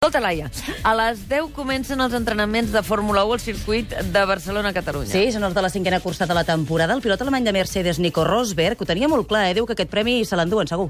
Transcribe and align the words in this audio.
Escolta, 0.00 0.20
Laia, 0.24 0.46
a 0.80 0.94
les 0.96 1.18
10 1.28 1.50
comencen 1.52 2.00
els 2.00 2.14
entrenaments 2.16 2.70
de 2.72 2.80
Fórmula 2.80 3.20
1 3.28 3.34
al 3.36 3.42
circuit 3.44 3.90
de 4.14 4.22
Barcelona-Catalunya. 4.30 5.10
Sí, 5.12 5.26
són 5.34 5.44
els 5.44 5.52
de 5.52 5.60
la 5.60 5.68
cinquena 5.68 5.98
cursa 6.00 6.24
de 6.24 6.32
la 6.38 6.40
temporada. 6.48 6.96
El 6.96 7.02
pilot 7.04 7.20
alemany 7.20 7.44
de 7.44 7.52
Mercedes, 7.52 8.00
Nico 8.00 8.24
Rosberg, 8.24 8.80
ho 8.80 8.88
tenia 8.88 9.10
molt 9.12 9.28
clar, 9.28 9.50
eh? 9.50 9.58
Diu 9.58 9.68
que 9.68 9.76
aquest 9.76 9.92
premi 9.92 10.22
se 10.24 10.40
l'enduen, 10.40 10.72
segur. 10.72 10.88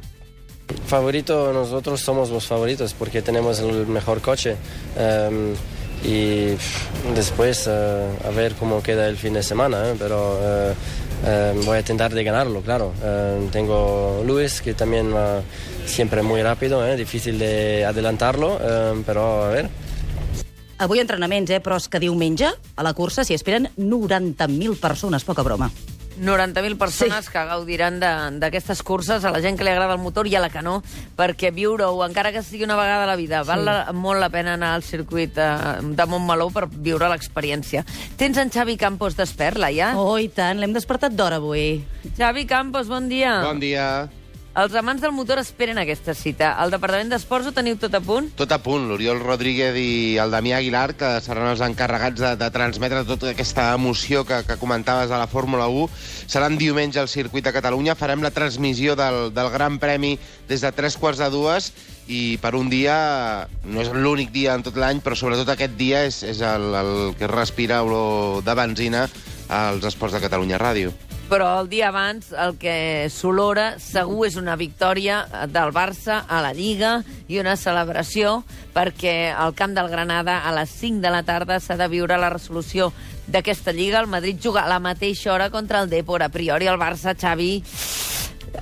Favorito, 0.86 1.40
nosotros 1.52 2.06
somos 2.06 2.30
los 2.30 2.46
favoritos 2.46 2.94
porque 2.94 3.20
tenemos 3.20 3.58
el 3.58 3.88
mejor 3.88 4.22
coche. 4.22 4.54
Um, 4.94 5.56
y 6.04 6.54
pff, 6.54 7.12
después 7.16 7.66
uh, 7.66 8.28
a 8.28 8.30
ver 8.30 8.54
cómo 8.54 8.80
queda 8.80 9.08
el 9.08 9.16
fin 9.16 9.34
de 9.34 9.42
semana, 9.42 9.90
¿eh? 9.90 9.96
pero 9.98 10.38
uh, 10.38 10.74
uh, 11.24 11.64
voy 11.64 11.76
a 11.76 11.80
intentar 11.80 12.12
de 12.12 12.24
ganarlo, 12.24 12.60
claro. 12.62 12.92
tengo 13.52 14.22
Luis, 14.26 14.60
que 14.60 14.74
también 14.74 15.14
va 15.14 15.42
siempre 15.86 16.22
muy 16.22 16.42
rápido, 16.42 16.86
¿eh? 16.86 16.96
difícil 16.96 17.38
de 17.38 17.84
adelantarlo, 17.84 18.58
pero 19.04 19.44
a 19.44 19.48
ver. 19.48 19.68
Avui 20.80 20.96
entrenaments, 20.96 21.50
eh? 21.52 21.60
però 21.60 21.76
és 21.76 21.90
que 21.92 22.00
diumenge 22.00 22.48
a 22.48 22.84
la 22.86 22.94
cursa 22.96 23.20
s'hi 23.20 23.36
esperen 23.36 23.68
90.000 23.76 24.78
persones, 24.80 25.26
poca 25.28 25.44
broma. 25.44 25.68
90.000 26.20 26.76
persones 26.78 27.24
sí. 27.24 27.32
que 27.32 27.44
gaudiran 27.48 27.98
d'aquestes 28.40 28.82
curses, 28.86 29.24
a 29.24 29.32
la 29.32 29.40
gent 29.40 29.58
que 29.58 29.64
li 29.66 29.72
agrada 29.72 29.96
el 29.96 30.02
motor 30.02 30.28
i 30.28 30.36
a 30.36 30.44
la 30.44 30.52
que 30.52 30.62
no, 30.62 30.78
perquè 31.16 31.50
viure-ho, 31.56 32.04
encara 32.06 32.34
que 32.34 32.44
sigui 32.44 32.68
una 32.68 32.78
vegada 32.78 33.08
a 33.08 33.10
la 33.10 33.16
vida, 33.16 33.42
sí. 33.42 33.48
val 33.50 33.64
la, 33.66 33.76
molt 33.96 34.20
la 34.20 34.30
pena 34.30 34.54
anar 34.58 34.74
al 34.76 34.86
circuit 34.86 35.40
eh, 35.40 35.50
de 35.80 36.08
Montmeló 36.10 36.50
per 36.54 36.68
viure 36.70 37.08
l'experiència. 37.10 37.86
Tens 38.20 38.38
en 38.38 38.52
Xavi 38.52 38.76
Campos 38.80 39.16
despert, 39.18 39.58
Laia? 39.60 39.94
Oh, 39.98 40.18
i 40.20 40.28
tant, 40.28 40.60
l'hem 40.60 40.76
despertat 40.76 41.16
d'hora 41.16 41.40
avui. 41.40 41.80
Xavi 42.16 42.46
Campos, 42.50 42.92
bon 42.92 43.08
dia. 43.08 43.40
Bon 43.46 43.60
dia. 43.62 43.90
Els 44.50 44.74
amants 44.74 44.98
del 44.98 45.12
motor 45.14 45.38
esperen 45.38 45.78
aquesta 45.78 46.10
cita. 46.18 46.48
Al 46.58 46.72
Departament 46.74 47.12
d'Esports 47.12 47.46
ho 47.46 47.52
teniu 47.54 47.76
tot 47.78 47.92
a 47.94 48.00
punt? 48.02 48.32
Tot 48.34 48.50
a 48.50 48.58
punt. 48.58 48.88
L'Oriol 48.90 49.20
Rodríguez 49.22 49.76
i 49.78 49.90
el 50.18 50.32
Damià 50.34 50.56
Aguilar, 50.58 50.96
que 50.98 51.10
seran 51.22 51.52
els 51.52 51.62
encarregats 51.62 52.18
de, 52.18 52.32
de 52.40 52.48
transmetre 52.50 53.04
tota 53.06 53.28
aquesta 53.30 53.68
emoció 53.76 54.24
que, 54.26 54.40
que 54.48 54.56
comentaves 54.58 55.14
a 55.14 55.20
la 55.22 55.28
Fórmula 55.30 55.68
1, 55.70 55.86
seran 56.26 56.58
diumenge 56.58 56.98
al 56.98 57.06
circuit 57.12 57.46
de 57.46 57.52
Catalunya. 57.54 57.94
Farem 57.94 58.26
la 58.26 58.32
transmissió 58.34 58.96
del, 58.98 59.28
del 59.36 59.50
Gran 59.54 59.78
Premi 59.78 60.16
des 60.48 60.66
de 60.66 60.72
tres 60.74 60.98
quarts 60.98 61.22
de 61.22 61.28
dues 61.30 61.70
i 62.10 62.34
per 62.42 62.56
un 62.58 62.72
dia, 62.72 62.96
no 63.70 63.84
és 63.84 63.92
l'únic 63.94 64.34
dia 64.34 64.56
en 64.58 64.66
tot 64.66 64.74
l'any, 64.74 64.98
però 64.98 65.14
sobretot 65.14 65.54
aquest 65.54 65.78
dia 65.78 66.02
és, 66.08 66.24
és 66.26 66.42
el, 66.42 66.66
el 66.74 66.92
que 67.20 67.30
respira 67.30 67.84
olor 67.86 68.42
de 68.42 68.58
benzina 68.58 69.06
als 69.46 69.86
esports 69.86 70.18
de 70.18 70.24
Catalunya 70.26 70.58
Ràdio 70.58 70.90
però 71.30 71.60
el 71.60 71.68
dia 71.70 71.88
abans 71.88 72.32
el 72.34 72.56
que 72.58 73.06
s'olora 73.14 73.76
segur 73.78 74.24
és 74.26 74.34
una 74.40 74.56
victòria 74.58 75.20
del 75.46 75.70
Barça 75.70 76.24
a 76.26 76.40
la 76.42 76.50
Lliga 76.50 77.04
i 77.30 77.38
una 77.38 77.54
celebració 77.54 78.40
perquè 78.74 79.30
al 79.30 79.54
camp 79.54 79.76
del 79.78 79.92
Granada 79.92 80.40
a 80.42 80.50
les 80.56 80.72
5 80.80 80.98
de 81.04 81.12
la 81.14 81.22
tarda 81.22 81.60
s'ha 81.62 81.78
de 81.78 81.86
viure 81.92 82.18
la 82.18 82.32
resolució 82.34 82.90
d'aquesta 83.30 83.70
Lliga. 83.70 84.00
El 84.02 84.10
Madrid 84.10 84.42
juga 84.42 84.64
a 84.64 84.68
la 84.68 84.80
mateixa 84.82 85.32
hora 85.32 85.50
contra 85.54 85.84
el 85.84 85.90
Depor. 85.90 86.24
A 86.26 86.34
priori 86.34 86.66
el 86.66 86.80
Barça, 86.82 87.14
Xavi, 87.14 87.62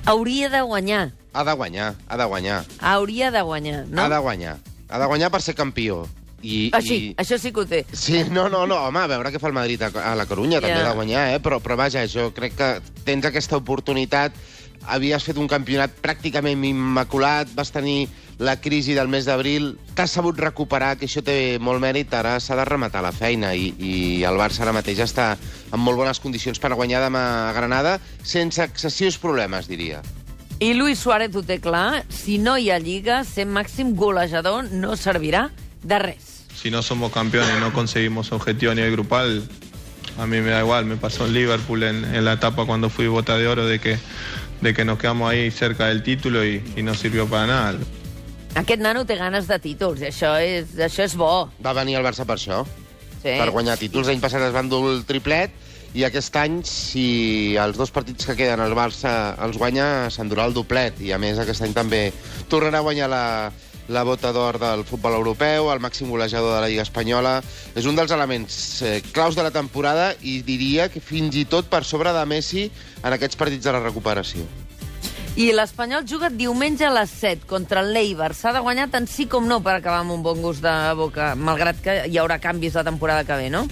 hauria 0.05 0.53
de 0.53 0.61
guanyar. 0.61 1.09
Ha 1.33 1.43
de 1.43 1.53
guanyar, 1.53 1.95
ha 2.07 2.17
de 2.17 2.25
guanyar. 2.25 2.63
Hauria 2.79 3.31
de 3.31 3.41
guanyar, 3.41 3.87
no? 3.87 4.03
Ha 4.03 4.09
de 4.09 4.21
guanyar. 4.21 4.57
Ha 4.89 4.99
de 4.99 5.05
guanyar 5.09 5.31
per 5.33 5.41
ser 5.41 5.57
campió. 5.57 6.05
I, 6.41 6.69
ah, 6.73 6.81
sí, 6.81 6.95
i... 6.95 7.09
això 7.19 7.39
sí 7.41 7.51
que 7.55 7.63
ho 7.63 7.67
té. 7.67 7.83
Sí, 7.91 8.23
no, 8.31 8.47
no, 8.51 8.65
no, 8.69 8.79
home, 8.87 9.03
a 9.03 9.11
veure 9.11 9.33
què 9.33 9.41
fa 9.41 9.49
el 9.51 9.57
Madrid 9.57 9.81
a, 9.83 9.91
a 9.91 10.15
la 10.17 10.27
Corunya, 10.29 10.59
yeah. 10.59 10.67
també 10.67 10.85
de 10.87 10.95
guanyar, 11.01 11.25
eh? 11.35 11.43
Però, 11.43 11.59
però 11.63 11.79
vaja, 11.79 12.05
jo 12.07 12.29
crec 12.35 12.55
que 12.59 12.69
tens 13.07 13.27
aquesta 13.27 13.59
oportunitat, 13.59 14.35
havies 14.87 15.25
fet 15.25 15.37
un 15.37 15.49
campionat 15.49 15.93
pràcticament 16.03 16.63
immaculat, 16.65 17.51
vas 17.55 17.71
tenir 17.73 18.07
la 18.39 18.55
crisi 18.61 18.95
del 18.95 19.09
mes 19.11 19.27
d'abril, 19.27 19.73
t'has 19.95 20.13
sabut 20.15 20.37
recuperar, 20.39 20.93
que 20.97 21.09
això 21.09 21.21
té 21.25 21.57
molt 21.59 21.83
mèrit, 21.83 22.13
ara 22.15 22.37
s'ha 22.39 22.55
de 22.55 22.65
rematar 22.67 23.03
la 23.03 23.11
feina 23.11 23.51
i, 23.53 23.73
i 23.75 23.93
el 24.27 24.39
Barça 24.39 24.63
ara 24.63 24.75
mateix 24.75 25.01
està 25.03 25.33
en 25.35 25.83
molt 25.83 25.99
bones 25.99 26.23
condicions 26.23 26.59
per 26.59 26.71
guanyar 26.73 27.03
demà 27.03 27.25
a 27.49 27.53
Granada, 27.57 27.97
sense 28.23 28.63
excessius 28.63 29.19
problemes, 29.19 29.67
diria. 29.67 30.01
I 30.59 30.73
Luis 30.75 30.99
Suárez 30.99 31.35
ho 31.35 31.43
té 31.43 31.59
clar, 31.63 32.03
si 32.11 32.37
no 32.39 32.57
hi 32.59 32.71
ha 32.71 32.79
Lliga, 32.79 33.23
ser 33.27 33.47
màxim 33.47 33.95
golejador 33.95 34.71
no 34.71 34.95
servirà 34.99 35.49
de 35.83 36.03
res 36.03 36.28
si 36.61 36.69
no 36.69 36.81
somos 36.81 37.11
campeones 37.11 37.55
y 37.57 37.61
no 37.61 37.71
conseguimos 37.71 38.31
objetivo 38.31 38.73
a 38.73 38.75
nivel 38.75 38.91
grupal, 38.91 39.43
a 40.17 40.27
mí 40.27 40.41
me 40.41 40.49
da 40.49 40.59
igual. 40.59 40.85
Me 40.85 40.97
pasó 40.97 41.25
en 41.25 41.33
Liverpool 41.33 41.83
en, 41.83 42.03
en 42.03 42.25
la 42.25 42.33
etapa 42.33 42.65
cuando 42.65 42.89
fui 42.89 43.07
bota 43.07 43.37
de 43.37 43.47
oro 43.47 43.65
de 43.65 43.79
que, 43.79 43.97
de 44.59 44.73
que 44.73 44.83
nos 44.83 44.99
quedamos 44.99 45.31
ahí 45.31 45.51
cerca 45.51 45.87
del 45.87 46.03
título 46.03 46.45
y, 46.45 46.61
y 46.75 46.83
no 46.83 46.95
sirvió 46.95 47.27
para 47.27 47.47
nada. 47.47 47.79
Aquest 48.55 48.81
nano 48.81 49.05
té 49.05 49.15
ganes 49.15 49.47
de 49.47 49.59
títols, 49.61 50.01
això 50.03 50.33
és, 50.41 50.73
això 50.81 51.05
és 51.05 51.15
bo. 51.15 51.47
Va 51.63 51.71
venir 51.77 51.95
al 51.99 52.03
Barça 52.03 52.25
per 52.25 52.35
això, 52.35 52.63
sí. 53.21 53.29
per 53.29 53.51
guanyar 53.53 53.77
títols. 53.79 54.09
L'any 54.09 54.19
passat 54.19 54.43
es 54.47 54.55
van 54.55 54.67
dur 54.67 54.81
el 54.89 55.03
triplet 55.07 55.53
i 55.93 56.03
aquest 56.03 56.35
any, 56.41 56.59
si 56.65 57.55
els 57.61 57.77
dos 57.77 57.93
partits 57.93 58.25
que 58.25 58.35
queden 58.35 58.65
el 58.65 58.75
Barça 58.75 59.37
els 59.45 59.57
guanya, 59.61 60.09
s'endurà 60.11 60.49
el 60.49 60.57
doplet. 60.57 60.99
I 61.05 61.13
a 61.13 61.21
més, 61.21 61.39
aquest 61.39 61.63
any 61.63 61.77
també 61.77 62.09
tornarà 62.49 62.81
a 62.81 62.87
guanyar 62.89 63.07
la, 63.13 63.23
la 63.89 64.03
bota 64.05 64.31
d'or 64.31 64.59
del 64.61 64.85
futbol 64.85 65.17
europeu, 65.17 65.71
el 65.73 65.81
màxim 65.81 66.09
golejador 66.13 66.55
de 66.55 66.61
la 66.61 66.69
Lliga 66.69 66.85
Espanyola. 66.85 67.39
És 67.75 67.89
un 67.89 67.97
dels 67.97 68.13
elements 68.13 68.55
eh, 68.85 69.01
claus 69.11 69.35
de 69.35 69.43
la 69.43 69.51
temporada 69.51 70.13
i 70.21 70.39
diria 70.45 70.87
que 70.93 71.01
fins 71.01 71.35
i 71.35 71.45
tot 71.49 71.67
per 71.67 71.83
sobre 71.83 72.13
de 72.13 72.25
Messi 72.29 72.69
en 73.03 73.13
aquests 73.13 73.39
partits 73.39 73.65
de 73.65 73.75
la 73.75 73.83
recuperació. 73.83 74.45
I 75.39 75.51
l'Espanyol 75.55 76.03
juga 76.09 76.29
diumenge 76.29 76.85
a 76.85 76.93
les 76.93 77.11
7 77.21 77.47
contra 77.47 77.81
el 77.81 77.93
Leibar. 77.95 78.33
S'ha 78.35 78.51
de 78.53 78.61
guanyar 78.65 78.89
tant 78.91 79.07
sí 79.07 79.25
com 79.29 79.47
no 79.47 79.61
per 79.63 79.77
acabar 79.77 80.01
amb 80.03 80.17
un 80.17 80.23
bon 80.25 80.41
gust 80.43 80.61
de 80.65 80.75
boca, 80.99 81.33
malgrat 81.35 81.81
que 81.81 82.01
hi 82.09 82.19
haurà 82.19 82.39
canvis 82.43 82.75
la 82.75 82.83
temporada 82.83 83.23
que 83.23 83.37
ve, 83.39 83.49
no? 83.53 83.65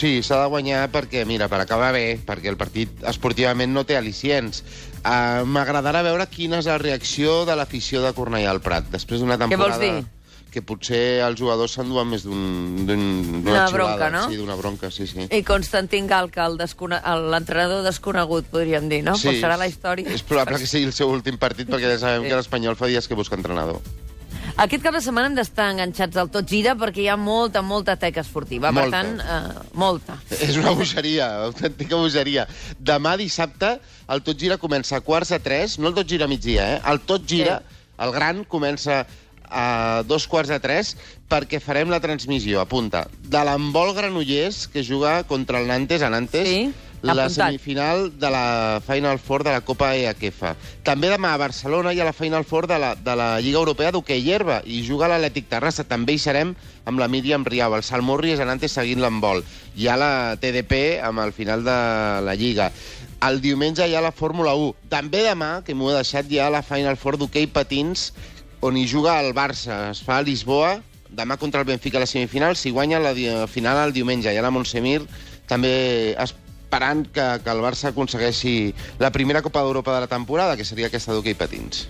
Sí, 0.00 0.22
s'ha 0.24 0.38
de 0.40 0.48
guanyar 0.48 0.86
perquè, 0.92 1.26
mira, 1.28 1.50
per 1.52 1.58
acabar 1.60 1.90
bé, 1.92 2.14
perquè 2.24 2.48
el 2.48 2.56
partit 2.60 3.02
esportivament 3.10 3.74
no 3.74 3.84
té 3.84 3.98
al·licients. 3.98 4.62
Uh, 5.00 5.44
M'agradarà 5.44 6.00
veure 6.06 6.24
quina 6.32 6.62
és 6.62 6.68
la 6.70 6.78
reacció 6.80 7.42
de 7.48 7.56
l'afició 7.58 8.00
de 8.04 8.14
Cornellà 8.16 8.54
al 8.54 8.62
Prat, 8.64 8.88
després 8.94 9.20
d'una 9.20 9.36
temporada... 9.40 9.76
Què 9.76 9.92
vols 9.92 10.00
dir? 10.00 10.16
que 10.50 10.62
potser 10.66 11.22
els 11.22 11.38
jugadors 11.38 11.76
s'enduen 11.76 12.08
més 12.10 12.24
d'una 12.26 12.96
un, 12.96 13.44
bronca, 13.70 14.08
no? 14.10 14.24
Sí, 14.26 14.38
d'una 14.40 14.56
bronca, 14.58 14.90
sí, 14.90 15.06
sí. 15.06 15.28
I 15.30 15.44
Constantin 15.46 16.08
Galca, 16.10 16.48
l'entrenador 16.50 17.84
desconegut, 17.86 18.50
podríem 18.50 18.90
dir, 18.90 19.04
no? 19.06 19.14
Sí, 19.14 19.30
pues 19.30 19.40
serà 19.44 19.56
la 19.60 19.70
història. 19.70 20.10
És 20.10 20.26
probable 20.26 20.58
que 20.58 20.66
sigui 20.66 20.90
el 20.90 20.96
seu 20.96 21.12
últim 21.14 21.38
partit, 21.38 21.70
perquè 21.70 21.94
ja 21.94 22.02
sabem 22.02 22.26
sí. 22.26 22.32
que 22.32 22.40
l'Espanyol 22.42 22.78
fa 22.80 22.90
dies 22.90 23.06
que 23.06 23.18
busca 23.18 23.38
entrenador. 23.38 23.78
Aquest 24.60 24.82
cap 24.84 24.92
de 24.92 25.00
setmana 25.00 25.30
hem 25.30 25.36
d'estar 25.38 25.70
enganxats 25.72 26.18
al 26.20 26.28
tot 26.32 26.48
gira 26.50 26.74
perquè 26.76 27.00
hi 27.00 27.06
ha 27.08 27.16
molta, 27.16 27.62
molta 27.64 27.94
teca 27.96 28.20
esportiva. 28.20 28.68
Molta. 28.76 28.90
Per 28.90 28.90
tant, 28.92 29.22
eh, 29.24 29.70
molta. 29.80 30.18
És 30.36 30.58
una 30.60 30.74
bogeria, 30.76 31.30
autèntica 31.48 31.96
bogeria. 31.96 32.44
Demà 32.76 33.14
dissabte 33.16 33.78
el 34.12 34.20
tot 34.26 34.36
gira 34.36 34.60
comença 34.60 34.98
a 34.98 35.04
quarts 35.06 35.32
de 35.32 35.40
tres, 35.40 35.78
no 35.80 35.88
el 35.88 35.96
tot 35.96 36.12
gira 36.12 36.28
a 36.28 36.32
migdia, 36.32 36.68
eh? 36.74 36.82
El 36.92 37.00
tot 37.08 37.24
gira, 37.24 37.56
sí. 37.64 37.80
el 38.04 38.12
gran, 38.12 38.44
comença 38.44 39.06
a 39.50 39.64
dos 40.06 40.28
quarts 40.30 40.52
de 40.52 40.60
tres 40.62 40.92
perquè 41.30 41.58
farem 41.58 41.88
la 41.90 42.02
transmissió, 42.04 42.60
apunta, 42.60 43.06
de 43.32 43.40
l'embol 43.48 43.94
Granollers, 43.96 44.66
que 44.68 44.84
juga 44.84 45.22
contra 45.24 45.58
el 45.58 45.72
Nantes 45.72 46.04
a 46.04 46.12
Nantes, 46.12 46.46
sí 46.46 46.89
la 47.02 47.28
semifinal 47.30 48.18
de 48.18 48.30
la 48.30 48.82
Final 48.86 49.18
Four 49.18 49.44
de 49.44 49.50
la 49.50 49.60
Copa 49.62 49.94
EAQF. 49.96 50.42
També 50.84 51.08
demà 51.08 51.32
a 51.34 51.40
Barcelona 51.40 51.94
hi 51.94 52.00
ha 52.00 52.08
la 52.08 52.16
Final 52.16 52.44
Four 52.44 52.66
de 52.68 52.78
la, 52.78 52.94
de 52.94 53.14
la 53.16 53.28
Lliga 53.40 53.58
Europea 53.58 53.92
d'hoquei 53.92 54.26
herba 54.32 54.60
i 54.66 54.82
juga 54.84 55.08
l'Atlètic 55.08 55.48
Terrassa. 55.48 55.86
També 55.88 56.14
hi 56.14 56.20
serem 56.20 56.54
amb 56.84 57.00
la 57.00 57.08
Míriam 57.08 57.44
Riau. 57.46 57.74
El 57.76 57.86
Salmorri 57.86 58.34
és 58.34 58.42
anant 58.44 58.60
seguint 58.60 59.00
l'embol. 59.00 59.42
Hi 59.76 59.88
ha 59.88 59.96
la 59.96 60.12
TDP 60.40 61.00
amb 61.02 61.24
el 61.24 61.32
final 61.32 61.64
de 61.64 61.78
la 62.26 62.36
Lliga. 62.36 62.70
El 63.24 63.40
diumenge 63.40 63.88
hi 63.88 63.96
ha 63.96 64.04
la 64.04 64.12
Fórmula 64.12 64.54
1. 64.56 64.74
També 64.92 65.24
demà, 65.24 65.60
que 65.64 65.74
m'ho 65.74 65.90
he 65.90 65.96
deixat, 65.96 66.28
hi 66.28 66.40
ha 66.40 66.50
la 66.52 66.62
Final 66.64 66.96
Four 67.00 67.18
d'hoquei 67.20 67.48
patins 67.48 68.10
on 68.60 68.76
hi 68.76 68.86
juga 68.88 69.18
el 69.24 69.32
Barça. 69.32 69.90
Es 69.90 70.04
fa 70.04 70.18
a 70.20 70.24
Lisboa, 70.24 70.78
demà 71.08 71.36
contra 71.40 71.60
el 71.60 71.68
Benfica 71.68 71.98
a 71.98 72.04
la 72.04 72.08
semifinal, 72.08 72.56
si 72.56 72.70
guanya 72.70 73.00
la 73.00 73.14
final 73.48 73.86
el 73.86 73.96
diumenge. 73.96 74.32
Hi 74.32 74.36
ha 74.40 74.44
la 74.44 74.52
Montsemir, 74.52 75.00
també 75.48 75.72
es 76.12 76.34
esperant 76.70 77.02
que, 77.10 77.26
que 77.42 77.50
el 77.50 77.60
Barça 77.64 77.90
aconsegueixi 77.90 78.72
la 79.02 79.10
primera 79.10 79.42
Copa 79.42 79.64
d'Europa 79.64 79.96
de 79.96 80.04
la 80.06 80.06
temporada, 80.06 80.56
que 80.56 80.64
seria 80.64 80.86
aquesta 80.86 81.12
d'hoquei 81.12 81.34
patins. 81.34 81.88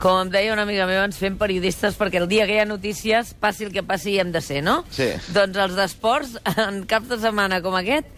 Com 0.00 0.24
em 0.24 0.30
deia 0.32 0.52
una 0.52 0.64
amiga 0.64 0.86
meva, 0.88 1.04
ens 1.04 1.20
fem 1.20 1.36
periodistes 1.38 1.94
perquè 1.96 2.18
el 2.22 2.28
dia 2.28 2.46
que 2.48 2.56
hi 2.56 2.62
ha 2.62 2.66
notícies, 2.66 3.34
passi 3.40 3.68
el 3.68 3.72
que 3.72 3.84
passi, 3.84 4.14
hi 4.14 4.20
hem 4.20 4.32
de 4.32 4.40
ser, 4.40 4.62
no? 4.64 4.82
Sí. 4.90 5.12
Doncs 5.36 5.60
els 5.60 5.76
d'esports, 5.76 6.38
en 6.56 6.82
cap 6.88 7.04
de 7.08 7.20
setmana 7.20 7.60
com 7.62 7.76
aquest, 7.78 8.08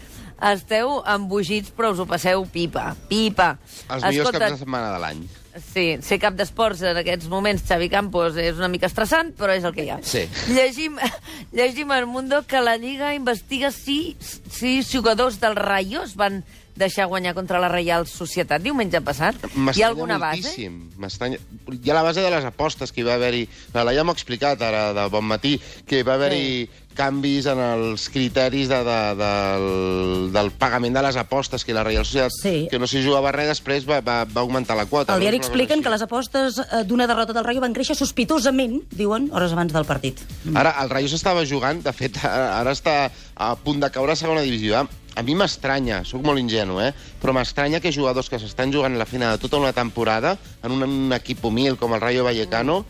esteu 0.52 1.00
embogits, 1.08 1.72
però 1.72 1.92
us 1.94 2.00
ho 2.02 2.06
passeu 2.08 2.44
pipa, 2.52 2.90
pipa. 3.08 3.54
Els 3.88 4.04
millors 4.04 4.28
Escolta, 4.28 4.42
caps 4.42 4.56
de 4.56 4.64
setmana 4.64 4.92
de 4.94 5.02
l'any. 5.02 5.26
Sí, 5.56 5.86
ser 6.04 6.18
cap 6.20 6.34
d'esports 6.36 6.82
en 6.84 6.98
aquests 7.00 7.30
moments, 7.32 7.64
Xavi 7.64 7.88
Campos, 7.88 8.36
és 8.36 8.58
una 8.60 8.68
mica 8.68 8.90
estressant, 8.90 9.32
però 9.38 9.54
és 9.56 9.64
el 9.64 9.72
que 9.72 9.86
hi 9.86 9.90
ha. 9.94 9.96
Sí. 10.04 10.26
Llegim, 10.52 10.98
llegim 11.56 11.94
al 11.96 12.04
Mundo 12.10 12.42
que 12.48 12.60
la 12.60 12.76
Lliga 12.76 13.14
investiga 13.16 13.72
si, 13.72 14.16
si 14.20 14.82
jugadors 14.84 15.40
del 15.40 15.56
Rayos 15.56 16.16
van 16.20 16.42
deixar 16.76 17.06
guanyar 17.10 17.34
contra 17.34 17.60
la 17.62 17.68
Reial 17.72 18.06
Societat 18.06 18.62
diumenge 18.62 19.00
passat? 19.04 19.36
Hi 19.74 19.82
ha 19.82 19.88
alguna 19.90 20.18
base? 20.22 20.42
moltíssim. 20.42 20.80
M'estranya... 21.00 21.38
Hi 21.72 21.90
ha 21.90 21.94
la 21.98 22.02
base 22.06 22.22
de 22.24 22.30
les 22.30 22.44
apostes 22.44 22.92
que 22.92 23.02
hi 23.02 23.06
va 23.08 23.16
haver-hi... 23.16 23.46
La 23.74 23.84
Laia 23.84 24.04
m'ha 24.04 24.14
explicat 24.16 24.62
ara 24.62 24.90
de 24.96 25.06
bon 25.12 25.24
matí 25.24 25.56
que 25.86 26.00
hi 26.00 26.06
va 26.06 26.14
haver-hi 26.20 26.68
canvis 26.96 27.46
en 27.52 27.60
els 27.60 28.08
criteris 28.08 28.70
de, 28.72 28.78
de, 28.86 28.98
del, 29.20 29.66
del 30.32 30.50
pagament 30.56 30.96
de 30.96 31.02
les 31.04 31.18
apostes, 31.20 31.64
que 31.64 31.76
la 31.76 31.84
Reial 31.84 32.06
Societat, 32.08 32.32
Sí. 32.40 32.66
que 32.70 32.80
no 32.80 32.88
s'hi 32.88 33.04
jugava 33.04 33.30
res, 33.36 33.50
després 33.52 33.84
va, 33.88 34.00
va, 34.00 34.22
va 34.24 34.40
augmentar 34.40 34.78
la 34.78 34.86
quota. 34.88 35.12
Al 35.14 35.20
diari 35.20 35.38
no? 35.38 35.44
Expliquen 35.44 35.84
que 35.84 35.92
les 35.92 36.02
apostes 36.02 36.58
eh, 36.64 36.82
d'una 36.88 37.06
derrota 37.06 37.36
del 37.36 37.44
Rayo 37.44 37.60
van 37.60 37.76
créixer 37.76 37.96
sospitosament, 37.98 38.80
diuen, 38.96 39.28
hores 39.32 39.52
abans 39.52 39.76
del 39.76 39.84
partit. 39.84 40.22
Ara, 40.54 40.72
el 40.82 40.90
Rayo 40.90 41.12
s'estava 41.12 41.44
jugant, 41.44 41.84
de 41.84 41.92
fet, 41.92 42.16
ara 42.24 42.54
ara 42.62 42.72
està 42.72 42.96
a 43.36 43.52
punt 43.60 43.82
de 43.84 43.92
caure 43.92 44.16
a 44.16 44.18
segona 44.18 44.40
divisió. 44.46 44.86
A 45.16 45.22
mi 45.24 45.34
m'estranya, 45.34 46.02
sóc 46.04 46.20
molt 46.26 46.38
ingenu, 46.38 46.76
eh? 46.84 46.90
però 47.22 47.32
m'estranya 47.32 47.80
que 47.80 47.92
jugadors 47.92 48.28
que 48.28 48.36
s'estan 48.38 48.72
jugant 48.74 48.98
la 49.00 49.06
final 49.08 49.36
de 49.36 49.40
tota 49.40 49.56
una 49.56 49.72
temporada 49.72 50.36
en 50.62 50.74
un, 50.76 50.84
un 50.84 51.14
equip 51.16 51.44
humil 51.44 51.78
com 51.80 51.94
el 51.96 52.02
Rayo 52.02 52.26
Vallecano 52.26 52.82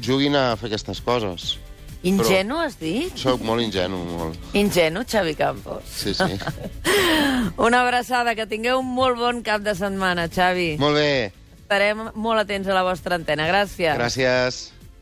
juguin 0.00 0.36
a 0.40 0.56
fer 0.56 0.70
aquestes 0.70 1.02
coses. 1.04 1.58
Ingenu, 2.02 2.56
has 2.58 2.78
dit? 2.80 3.12
Soc 3.20 3.44
molt 3.46 3.62
ingenu, 3.62 4.00
molt. 4.16 4.38
Ingenu, 4.58 5.04
Xavi 5.06 5.36
Campos. 5.38 5.84
Sí, 5.86 6.16
sí. 6.18 6.40
Una 7.68 7.84
abraçada, 7.84 8.34
que 8.34 8.48
tingueu 8.50 8.80
un 8.80 8.88
molt 8.96 9.20
bon 9.20 9.42
cap 9.46 9.62
de 9.62 9.76
setmana, 9.78 10.26
Xavi. 10.32 10.76
molt 10.82 10.98
bé. 10.98 11.30
Estarem 11.62 12.08
molt 12.16 12.42
atents 12.42 12.66
a 12.68 12.74
la 12.74 12.82
vostra 12.88 13.20
antena. 13.20 13.46
Gràcies. 13.48 13.94
Gràcies. 13.94 14.62